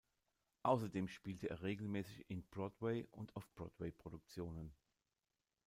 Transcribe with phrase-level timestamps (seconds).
[0.63, 4.73] Außerdem spielt er regelmäßig in Broadway- und Off-Broadway-Produktionen.